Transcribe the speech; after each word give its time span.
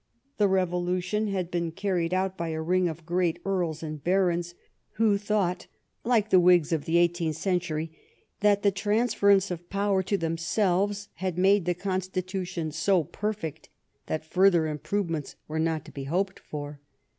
The 0.37 0.47
revolution 0.47 1.27
had 1.27 1.51
been 1.51 1.71
carried 1.71 2.11
out 2.11 2.35
by 2.35 2.49
a 2.49 2.59
ring 2.63 2.87
of 2.89 3.05
great 3.05 3.37
earls 3.45 3.83
and 3.83 4.03
barons, 4.03 4.55
who 4.93 5.19
thought, 5.19 5.67
like 6.03 6.31
the 6.31 6.39
Whigs 6.39 6.71
of 6.73 6.85
the 6.85 6.97
eighteenth 6.97 7.35
century, 7.35 7.95
that 8.39 8.63
the 8.63 8.71
transference 8.71 9.51
of 9.51 9.69
power 9.69 10.01
to 10.01 10.17
themselves 10.17 11.09
had 11.17 11.37
made 11.37 11.65
the 11.65 11.75
constitution 11.75 12.71
so 12.71 13.03
perfect 13.03 13.69
that 14.07 14.25
further 14.25 14.65
improvements 14.65 15.35
were 15.47 15.59
not 15.59 15.85
to 15.85 15.91
be 15.91 16.05
hoped 16.05 16.39
for. 16.39 16.79